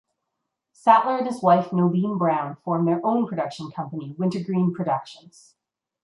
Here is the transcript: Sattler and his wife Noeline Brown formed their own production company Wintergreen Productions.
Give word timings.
Sattler 0.71 1.19
and 1.19 1.27
his 1.27 1.43
wife 1.43 1.69
Noeline 1.71 2.17
Brown 2.17 2.55
formed 2.55 2.87
their 2.87 3.05
own 3.05 3.27
production 3.27 3.69
company 3.69 4.15
Wintergreen 4.17 4.73
Productions. 4.73 5.53